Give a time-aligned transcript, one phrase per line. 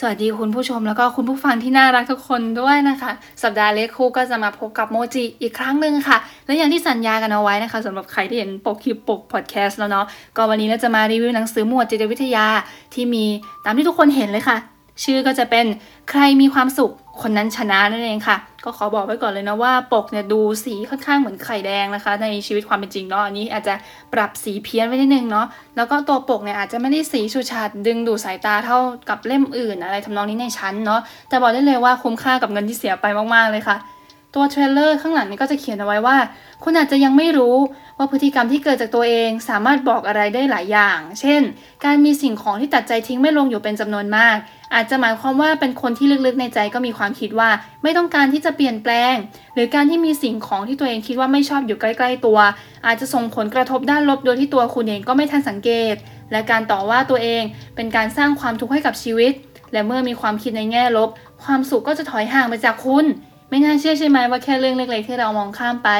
[0.00, 3.10] สวัสดีคุณผู้ชมแล้วก็คุณผู้ฟังที่น่ารักทุกคนด้วยนะคะ
[3.42, 10.06] สัปดาห์เล็กคู่ก็จะมาพบกับโมจิอีกครั้งหนึ่งค่ะ และอย่างที่สัญญากันเอาไว้นะคะสำหรับใครที่เห็นปกคลิปปกพอดแคสต์แล้วเนาะ
[10.36, 12.46] ก็วันนี้เราจะมารีวิวหนังสือหมวดจิตวิทยา
[12.94, 13.24] ที่มี
[13.64, 14.56] ตามที่ทุกคนเห็นเลยค่ะ
[15.04, 15.66] ชื่อก็จะเป็น
[16.10, 16.92] ใครมีความสุข
[17.22, 23.74] คนนั้นชนะนั่นเองค่ะ ก็ขอบอกไว้ก่อนเลยนะว่าปกเนี่ยดูสีค่อนข้างเหมือนไข่แดงนะคะ ในชีวิตความเป็นจริงเนาะอันนี้อาจจะ
[24.14, 33.76] ปรับสีเพี้ยนไว้นิดนึงเนาะแล้วก็ตัวปกเนี่ยอาจจะไม่ได้สีชูชาดดึงดูดสายตาเท่ากับเล่มอื่นอะไรทำนองนี้ในชั้นเนาะแต่บอกได้เลยว่าคุ้มค่ากับเงินที่เสียไปมากๆเลยค่ะ
[34.36, 36.16] ตัวเทรลเลอร์ข้างหลังนี่ก็จะเขียนเอาไว้ว่า
[36.62, 37.56] คุณอาจจะยังไม่รู้
[37.98, 41.42] ว่าพฤติกรรมที่เกิดจากตัวเองสามารถบอกอะไรได้หลายอย่าง เช่น
[41.84, 44.36] การมีสิ่งของที่ตัดใจทิ้งไม่ลงอยู่เป็นจำนวนมาก
[44.74, 47.50] อาจจะหมายความว่าเป็นคนที่ลึกๆในใจก็มีความคิดว่า
[47.82, 49.14] ไม่ต้องการที่จะเปลี่ยนแปลง
[49.54, 52.38] หรือการที่มีสิ่งของที่ตัวเองคิดว่าไม่ชอบอยู่ใกล้ ๆ ตัว
[52.86, 55.94] อาจจะส่งผลกระทบด้านลบโดยที่ตัวคุณเองก็ไม่ทันสังเกต
[56.32, 57.42] และการต่อว่าตัวเอง
[57.76, 59.32] เป็นการสร้างความทุกข์ให้กับชีวิต
[59.72, 61.08] และเมื่อมีความคิดในแง่ลบ
[61.44, 63.06] ความสุขก็จะถอยห่างไปจากคุณ
[63.50, 65.90] ไม่น่าเชื่อใช่ไหมว่าแค่เรื่องเล็กๆที่เรามองข้ามไป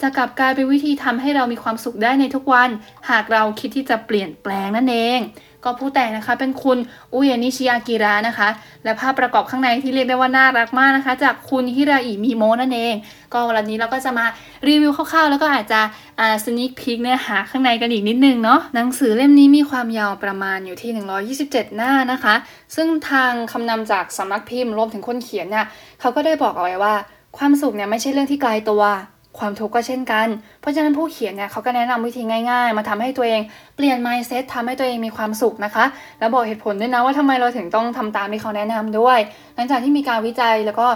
[0.00, 2.70] จะกลับกลายเป็นวิธีทำให้เรามีความสุขได้ในทุกวัน
[3.10, 5.18] หากเราคิดที่จะเปลี่ยนแปลงนั่นเอง
[5.66, 6.78] ก็ผู้แต่งนะคะเป็นคุณ
[7.14, 8.48] อุยานิชิอากิระนะคะ
[8.84, 12.94] และภาพประกอบข้างในที่เรียกได้ว่าน่ารักมากนะคะ จากคุณฮิราอิมิโมนั่นเอง
[13.32, 14.26] ก็วันนี้เราก็จะมา
[14.68, 15.80] รีวิวคร่าวๆ แล้วก็อาจจะ
[16.20, 20.90] อ่าสนิคพิกเนื้อหาข้างในกันอีกนิดนึงเนาะหนังสือเล่มนี้มีความยาวประมาณอยู่ที่
[21.34, 22.34] 127 หน้านะคะ
[22.76, 25.66] ซึ่งทางคำนำจากสำนักพิมพ์รวมถึงคนเขียนเนี่ย
[26.00, 26.94] เขาก็ได้บอกเอาไว้ว่า
[27.38, 28.82] ความสุขเนี่ยไม่ใช่เรื่องที่ไกลตัว
[29.38, 30.28] ความทุกข์ก็เช่นกัน
[30.60, 33.40] เพราะฉะนั้นผู้เขียนเนี่ยเขาก็แนะนำวิธีง่ายๆ มาทำให้ตัวเอง
[33.76, 35.84] เปลี่ยน mindset ทำให้ตัวเองมีความสุขนะคะ
[36.18, 39.18] แล้วบอกเหตุผลด้วยนะว่าทำไมเราถึงต้องทำตามที่เขาแนะนำด้วย
[39.54, 40.86] หลังจากที่มีการวิจัยแล้วก็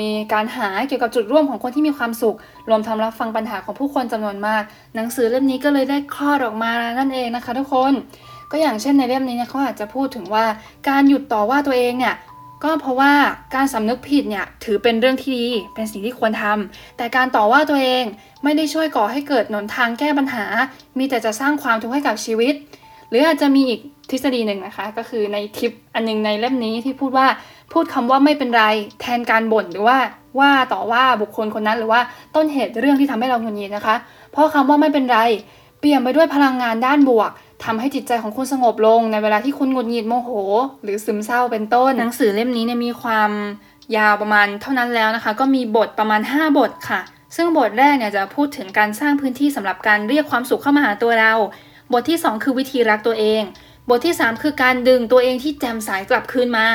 [0.00, 2.36] มีการหาเกี่ยวกับจุดร่วมของคนที่มีความสุข
[2.68, 4.62] รวมทั้งรับฟังปัญหาของผู้คนจำนวนมาก
[4.96, 7.94] หนังสือเล่มนี้ก็เลยได้คลอดออกมานั่นเองนะคะ ทุกคน
[8.52, 10.44] ก็อย่างเช่นในเล่มนี้เนี่ยเขาอาจจะพูดถึงว่า
[10.88, 12.14] การหยุดต่อว่าตัวเองเนี่ย
[12.62, 13.12] ก็เพราะว่า
[13.54, 18.04] การสำนึกผิดเนี่ยถือเป็นเรื่องที่ดี เป็นสิ่งที่ควรทำ แต่การต่อว่าตัวเอง
[18.44, 20.44] ไม่ได้ช่วยก่อให้เกิดหนนทางแก้ปัญหา
[20.98, 22.54] มีแต่จะสร้างความทุกข์ให้กับชีวิต
[23.08, 23.80] หรืออาจจะมีอีก
[24.10, 27.26] ทฤษฎีหนึ่งนะคะ ก็คือในทิปอันหนึงในเล่มนี้ที่พูดว่า
[27.72, 28.64] พูดคำว่าไม่เป็นไร
[29.00, 29.98] แทนการบ่นหรือว่า
[30.38, 32.00] ว่าต่อว่าบุคคลคนนั้นหรือว่า
[32.36, 33.96] ต้นเหตุเรื่องที่ทำให้เราหงุดหงิดนะคะ
[34.32, 35.18] เพราะคำว่าไม่เป็นไร
[35.80, 37.30] เปลี่ยนไปด้วยพลังงานด้านบวก
[37.64, 40.30] ทำให้จิตใจของคุณสงบลงในเวลาที่คุณหงุดหงิดโมโห
[40.82, 43.30] หรือซึมเศร้าเป็นต้น หนังสือเล่มนี้เนี่ยมีความ
[43.96, 47.00] ยาวประมาณเท่านั้นแล้วนะคะ ก็มีบทประมาณ 5 บทค่ะ
[47.36, 51.34] ซึ่งบทแรกเนี่ยจะพูดถึงการสร้างพื้นที่สำหรับการเรียกความสุขเข้ามาหาตัวเรา
[51.92, 53.42] บทที่ 2 คือวิธีรักตัวเอง
[53.90, 56.66] บทที่ 3 คือการดึงตัวเองที่แจ่มใสกลับคืนมา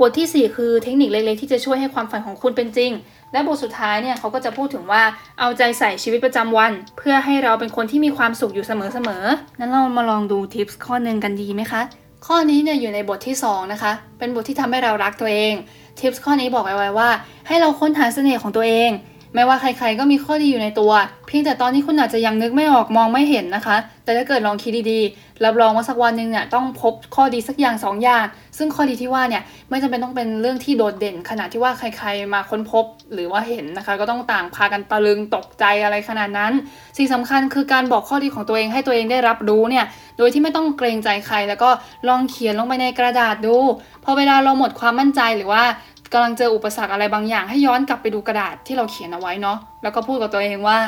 [0.00, 2.90] บททีสี่ 4 คือเทคนิคเล็กๆ ที่จะช่วยให้ความฝันของคุณเป็นจริง
[3.32, 5.02] และบทสุดท้ายเนี่ยเขาก็จะพูดถึงว่า
[5.38, 8.72] เอาใจใส่ชีวิตประจำวัน เพื่อให้เราเป็นคนที่มีความสุขอยู่เส
[9.08, 11.82] มอๆนั้นเรามาลองดูทิปส์ข้อหนึ่งกันดีไหมคะ
[12.26, 15.54] ข้อนี้เนี่ยอยู่ในบทที่ 2 นะคะ เป็นบทที่ทำให้เรารักตัวเอง
[16.00, 17.10] ทิปส์ข้อนี้บอกไว้ว่า
[17.46, 18.90] ให้เราค้นหาเสน่ห์ของตัวเอง
[19.36, 20.92] ไม่ว่าใครๆก็มีข้อดีอยู่ในตัว
[21.26, 28.24] เพียงแต่ตอนนี้คุณอาจจะยังนึกไม่ออกมองไม่เห็นนะคะ แต่ถ้าเกิดลองคิดดีๆ รับรองว่าสักวันหนึ่งเนี่ยต้องพบข้อดีสักอย่างสองอย่าง
[28.58, 36.52] ซึ่งข้อดีที่ว่าเนี่ยไม่จำเป็นต้องเป็นเรื่องที่โดดเด่น ขนาดที่ว่าใครๆมาค้นพบหรือว่าเห็นนะคะ ก็ต้องต่างพากันตะลึงตกใจอะไรขนาดนั้น
[36.96, 39.84] สิ่งสำคัญคือการบอกข้อดีของตัวเองให้ตัวเองได้รับรู้เนี่ย
[40.18, 41.70] โดยที่ไม่ต้องเกรงใจใครแล้วก็
[42.08, 43.56] ลองเขียนลงไปในกระดาษดู
[44.04, 45.64] พอเวลาเราหมดความมั่นใจหรือว่า
[46.12, 50.78] กำลังเจออุปสรรคอะไรบางอย่าง ให้ย้อนกลับไปดูกระดาษที่เราเขียนเอาไว้เนาะแล้วก็พูดกับตัวเองว่า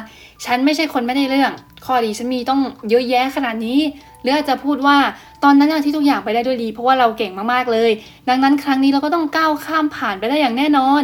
[0.44, 1.52] ฉันไม่ใช่คนไม่ได้เรื่อง
[1.86, 3.78] ข้อดีฉันมีต้องเยอะแยะขนาดนี้
[4.22, 4.96] หรืออาจจะพูดว่า
[5.44, 7.90] ตอนนั้นที่ทุกอย่างไปได้ด้วยดี เพราะว่าเราเก่งมากๆเลย
[8.28, 11.02] ดังนั้นครั้งนี้เราก็ต้องก้าวข้ามผ่านไปได้อย่างแน่นอน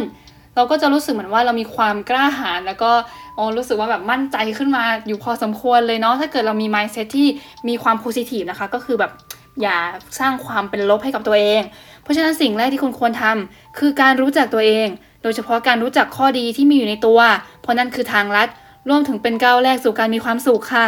[0.55, 2.91] เราก็จะรู้สึกเหมือนว่าเรามีความกล้าหาญแล้วก็
[3.37, 7.27] อ๋อรู้สึกว่าแบบมั่นใจขึ้นมาอยู่พอสมควรเลยเนาะถ้าเกิดเรามี mindset ที่
[7.67, 9.11] มีความโพซิทีฟนะคะ ก็คือแบบ
[9.61, 9.77] อย่า
[10.19, 11.61] สร้างความเป็นลบให้กับตัวเอง
[12.03, 14.87] เพราะฉะนั้นสิ่งแรกที่คุณควรทำคือการรู้จักตัวเอง
[15.23, 17.19] โดยเฉพาะการรู้จักข้อดีที่มีอยู่ในตัว
[17.61, 18.47] เพราะนั่นคือทางลัด
[18.89, 20.87] รวมถึงเป็นก้าวแรกสู่การมีความสุขค่ะ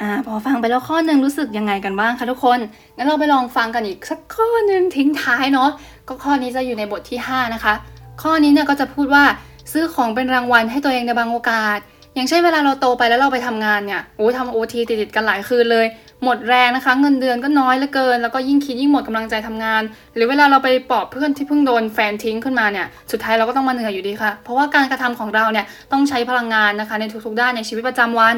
[0.00, 2.58] อ่าพอฟังไปแล้วข้อหนึ่งรู้สึกยังไงกันบ้างคะทุกคน
[2.96, 5.70] งั้นเราไปลองฟังกันอีกสักข้อหนึ่งทิ้งท้ายเนาะ
[6.08, 7.74] ก็ข้อนี้จะอยู่ในบทที่ 5 นะคะ
[8.22, 9.24] ข้อนี้เนี่ยก็จะพูดว่า
[9.72, 11.78] ซื้อของเป็นรางวัลให้ตัวเองในบางโอกาส
[12.14, 15.86] อย่างเช่นเวลาเราโตไปแล้วเราไปทำงานเนี่ย โอ้ทำโอทีติดๆกันหลายคืนเลย
[16.24, 19.82] หมดแรงนะคะ เงินเดือนก็น้อยเหลือเกิน แล้วก็ยิ่งคิดยิ่งหมดกำลังใจทำงาน
[20.14, 28.36] หรือเวลาเราไปปลอบเพื่อนที่เพิ่งโดนแฟนทิ้งขึ้นมาเนี่ยสุดท้ายเราก็ต้องมาเหนื่อยอยู่ดีค่ะ เพราะว่าการกระทำของเราเนี่ยต้องใช้พลังงานนะคะในทุกๆด้านในชีวิตประจำวัน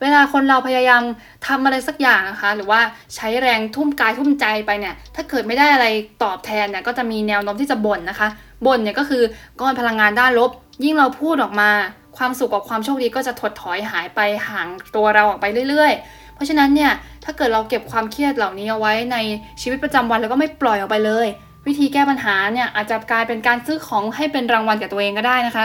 [0.00, 1.02] เวลาคนเราพยายาม
[1.46, 2.80] ทำอะไรสักอย่างนะคะ หรือว่า
[3.14, 5.86] ใช้แรงทุ่มกายทุ่มใจไปเนี่ยถ้าเกิดไม่ได้อะไร
[6.22, 8.28] ตอบแทนเนี่ยก็จะมีแนวโน้มที่จะบ่นนะคะ
[8.66, 9.22] บ่นเนี่ยก็คือ
[9.60, 10.50] ก้อนพลังงานด้านลบ
[10.84, 11.70] ยิ่งเราพูดออกมา
[12.16, 16.92] ความสุขกับความโชคดีก็จะถดถอยหายไปห่างตัวเราออกไปเรื่อยๆ เพราะฉะนั้นเนี่ย
[17.24, 19.16] ถ้าเกิดเราเก็บความเครียดเหล่านี้เอาไว้ใน
[19.62, 21.26] ชีวิตประจำวันแล้วก็ไม่ปล่อยออกไปเลย
[21.66, 25.64] วิธีแก้ปัญหาเนี่ยอาจจะกลายเป็นการซื้อของให้เป็นรางวัลกับตัวเองก็ได้นะคะ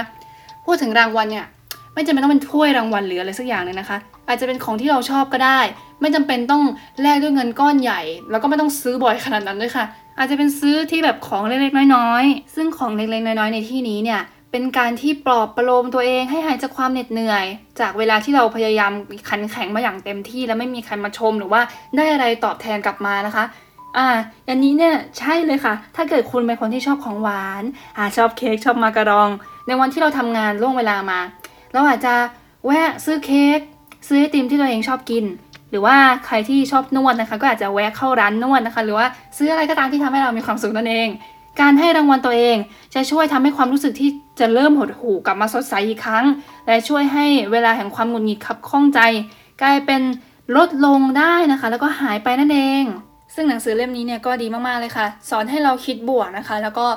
[0.66, 1.45] พูดถึงรางวัลเนี่ย
[1.94, 5.60] ไม่จำเป็นต้องเป็นถ้วยรางวัลหรืออะไรสักอย่างเลยนะคะ อาจจะเป็นของที่เราชอบก็ได้
[6.01, 6.63] ไม่จำเป็นต้อง
[7.01, 8.01] แลกด้วยเงินก้อนใหญ่
[8.31, 9.86] แล้วก็ไม่ต้องซื้อบ่อยขนาดนั้นด้วยค่ะ
[10.18, 17.46] อาจจะเป็นซื้อที่แบบของเล็กๆน้อยๆ ซึ่งของเล็กๆน้อยๆในที่นี้เนี่ย เป็นการที่ปลอบประโลมตัวเองให้หายจากความเหน็ดเหนื่อย
[17.80, 18.92] จากเวลาที่เราพยายาม
[19.30, 21.62] ขันแข็งมาอย่างเต็มที่ แล้วไม่มีใครมาชมหรือว่า
[21.98, 23.46] ได้อะไรตอบแทนกลับมานะคะ
[23.98, 24.07] อ่า
[24.50, 27.63] อันนี้เนี่ยใช่เลยค่ะ ถ้าเกิดคุณเป็นคนที่ชอบของหวาน
[27.98, 29.30] อ่าชอบเค้กชอบมาการอง
[29.68, 31.19] ในวันที่เราทำงานล่วงเวลามา
[31.74, 32.13] เราอาจจะ
[32.66, 33.60] แวะซื้อเค้ก
[34.07, 35.25] ซื้อไอติมที่ตัวเองชอบกิน
[35.69, 39.07] หรือว่าใครที่ชอบนวดนะคะ ก็อาจจะแวะเข้าร้านนวดนะคะ หรือว่า
[39.38, 41.10] ซื้ออะไรก็ตามที่ทำให้เรามีความสุขนั่นเอง
[41.62, 42.57] การให้รางวัลตัวเอง
[42.96, 44.10] จะช่วยทำให้ความรู้สึกที่
[44.40, 46.25] จะเริ่มหดหู่กลับมาสดใสอีกครั้ง
[46.68, 49.00] และช่วยให้เวลาแห่งความหงุดหงิดขับข้องใจ
[49.62, 50.01] กลายเป็น
[50.57, 52.86] ลดลงได้นะคะ แล้วก็หายไปนั่นเอง
[53.36, 56.88] ซึ่งหนังสือเล่มนี้เนี่ยก็ดีมากๆเลยค่ะ สอนให้เราคิดบวกนะคะ แล้วก็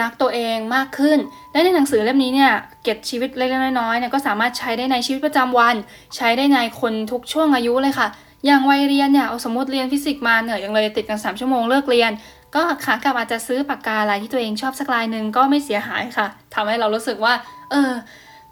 [0.00, 1.18] รักตัวเองมากขึ้น
[1.52, 2.52] และในหนังสือเล่มนี้เนี่ย
[2.84, 5.74] เก็บชีวิตเล็กๆน้อยๆเนี่ยก็สามารถใช้ได้ในชีวิตประจำวัน
[6.16, 8.08] ใช้ได้ในคนทุกช่วงอายุเลยค่ะ
[8.46, 12.10] อย่างวัยเรียนเนี่ยเอาสมมติเรียนฟิสิกส์มาเหนื่อยยังเลยติดกัน 3 ชั่วโมงเลิกเรียน
[12.54, 17.34] ก็ขากลับอาจจะซื้อปากกาลายที่ตัวเองชอบสักลายหนึ่งก็ไม่เสียหายค่ะทำให้เรารู้สึกว่า
[17.70, 17.92] เออ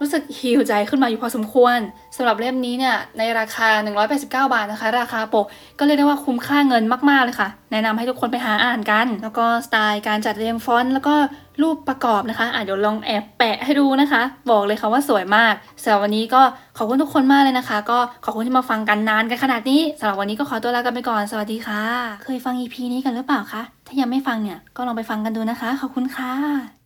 [0.00, 1.78] รู้สึกฮิวใจขึ้นมาอยู่พอสมควร
[2.16, 3.68] สำหรับเล่มนี้เนี่ยในราคา
[4.08, 5.46] 189 บาทนะคะ ราคาปก
[5.78, 11.14] ก็เรียกได้ว่าคุ้มค่าเงินมากๆเลยค่ะ แนะนำให้ทุกคนไปหาอ่านกัน แล้วก็สไตล์การจัดเรียงฟอนต์แล้วก็
[11.62, 16.42] รูปประกอบนะคะอะเดี๋ยวลองแอบแปะให้ดูนะคะ บอกเลยค่ะว่าสวยมากสำหรับวันนี้ก็
[16.76, 21.82] ขอบคุณทุกคนมากเลยนะคะ ก็ขอบคุณที่มาฟังกันนานกันขนาดนี้สำหรับวันนี้ก็ขอตัวลากันไปก่อนสวัสดีค่ะ
[22.24, 26.79] เคยฟัง EP นี้กันหรือเปล่าคะถ้ายังไม่ฟังเนี่ยก็ลองไปฟังกันดูนะคะ ขอบคุณค่ะ